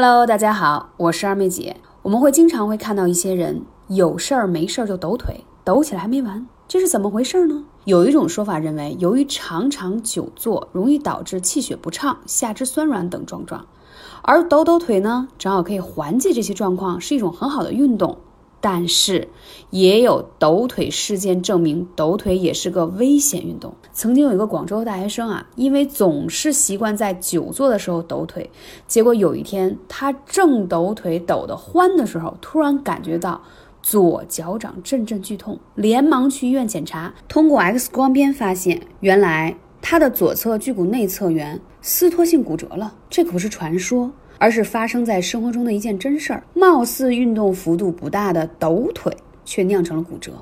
[0.00, 1.76] Hello，大家好，我是二妹姐。
[2.02, 7.64] 我们会经常会看到一些人有事儿没事儿就抖腿，抖起来还没完，这是怎么回事呢？
[7.84, 13.66] 有一种说法认为，由于常常久坐，容易导致气血不畅、下肢酸软等症状，
[14.22, 18.18] 而抖抖腿呢，正好可以缓解这些状况，是一种很好的运动。
[18.60, 19.28] 但是，
[19.70, 23.72] 也有抖腿事件证明，抖腿也是个危险运动。
[23.92, 28.50] 曾经有一个广州大学生啊，因为总是习惯在久坐的时候抖腿，
[28.86, 33.40] 结果有一天他正抖腿抖得欢的时候，突然感觉到
[33.80, 42.94] 左脚掌阵阵剧痛，连忙去医院检查，通过 X 光片发现，原来他的左侧距骨内侧缘撕脱性骨折了。
[43.08, 44.12] 这可不是传说。
[44.40, 49.12] 而是发生在生活中的一件真事儿，貌似运动幅度不大的抖腿，
[49.44, 50.32] 却酿成了骨折。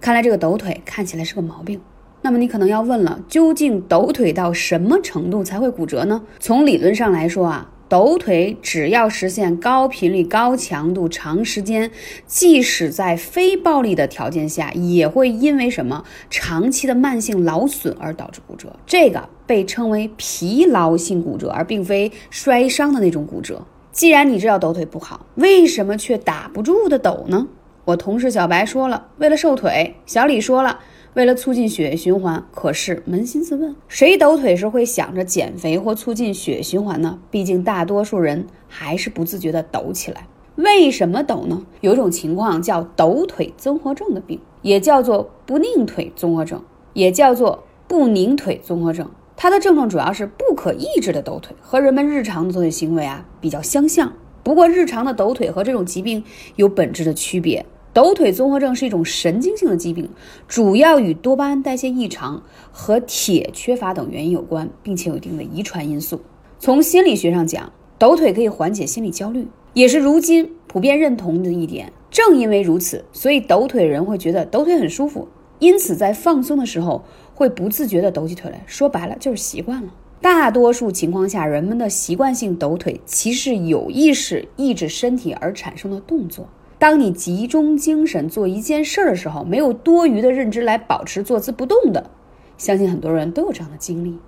[0.00, 1.80] 看来这个抖腿看起来是个毛病。
[2.20, 6.22] 那么你可能要问了，究竟抖腿到什么程度才会骨折呢？
[6.38, 7.68] 从理论上来说啊。
[7.92, 11.90] 抖腿只要实现高频率、高强度、长时间，
[12.26, 18.74] 即使在非暴力的条件下，也会因为什么长期的慢性劳损而导致骨折。
[18.86, 23.62] 这个被称为疲劳性骨折，而并非摔伤的那种骨折。
[23.90, 27.46] 既然你知道抖腿不好，为什么却打不住的抖呢？
[27.84, 30.80] 我同事小白说了，为了瘦腿；小李说了。
[31.14, 37.18] 为了促进血液循环，可是扪心自问，谁抖腿时会想着减肥或促进血液循环呢？
[37.30, 40.26] 毕竟大多数人还是不自觉地抖起来。
[40.54, 41.66] 为什么抖呢？
[41.82, 46.62] 有一种情况叫抖腿综合症的病，也叫做不拧腿综合症，
[46.94, 49.10] 也叫做不拧腿综合症。
[49.36, 54.10] 它的症状主要是不可抑制的抖腿，和人们日常的抖腿行为啊比较相像。
[54.42, 56.24] 不过，日常的抖腿和这种疾病
[56.56, 57.66] 有本质的区别。
[57.92, 60.08] 抖腿综合症是一种神经性的疾病，
[60.48, 66.18] 主要与多巴胺代谢异常和铁缺乏等原因有关，并且有一定的遗传因素。
[66.58, 71.92] 从心理学上讲，抖腿可以缓解心理焦虑，也是如今普遍认同的一点。
[72.10, 77.04] 正因为如此，所以抖腿人会觉得抖腿很舒服，因此在放松的时候
[77.34, 78.62] 会不自觉地抖起腿来。
[78.66, 79.92] 说白了就是习惯了。
[80.20, 86.48] 大多数情况下，人们的习惯性抖腿其实有意识抑制身体而产生的动作。
[86.82, 92.10] 当你集中精神做一件事儿的时候，没有多余的认知来保持坐姿不动的，
[92.58, 94.18] 相信很多人都有这样的经历。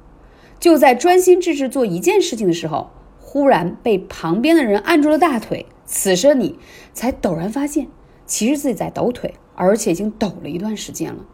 [0.60, 6.56] 就在专心致志做一件事情的时候，忽然被旁边的人按住了大腿，此时你
[6.92, 7.88] 才陡然发现，
[8.24, 11.24] 其实自己在抖腿，而且已经抖了一段时间了。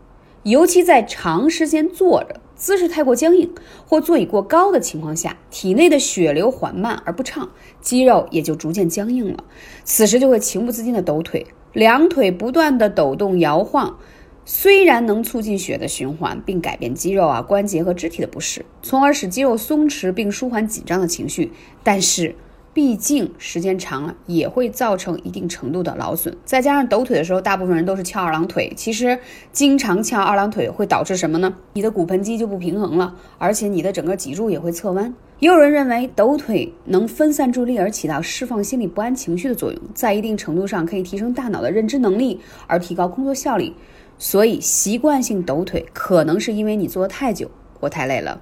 [0.43, 2.41] 尤其在长时间坐着。
[2.57, 3.55] 姿势太过僵硬
[3.87, 7.49] 或座椅过高的情况下，体内的血流缓慢而不畅，
[7.81, 9.45] 肌肉也就逐渐僵硬了。
[9.83, 13.99] 此时就会情不自禁的抖腿，两腿不断的抖动摇晃，
[14.45, 21.53] 虽然能促进血的循环，并改变肌肉啊关节和肢体的不适，从而使肌肉松弛并舒缓紧张的情绪，
[21.83, 22.35] 但是。
[22.73, 28.73] 毕竟时间长了也会造成一定程度的劳损，再加上抖腿的时候，大部分人都是翘二郎腿。
[28.77, 29.19] 其实
[29.51, 31.53] 经常翘二郎腿会导致什么呢？
[31.73, 35.13] 你的骨盆肌就不平衡了，而且你的整个脊柱也会侧弯。
[35.41, 42.39] 也有人认为抖腿能分散注意力而起到释放心理不安情绪的作用，在一定程度上可以提升大脑的认知能力
[42.69, 43.73] 而提高工作效率。
[44.17, 47.51] 所以习惯性抖腿可能是因为你坐得太久
[47.81, 48.41] 或太累了。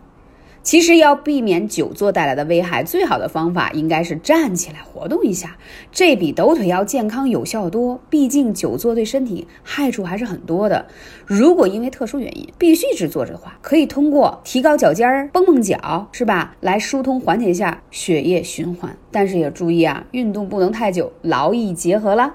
[0.68, 5.56] 其实要避免久坐带来的危害，最好的方法应该是站起来活动一下，
[5.90, 7.98] 这比抖腿要健康有效多。
[8.10, 10.84] 毕竟久坐对身体害处还是很多的。
[11.24, 16.54] 如果因为特殊原因必须只坐着的话，可以通过提高脚尖儿、蹦蹦脚，是吧？
[16.60, 18.94] 来疏通缓解一下血液循环。
[19.10, 22.34] 但是也注意啊，运动不能太久，劳逸结合了。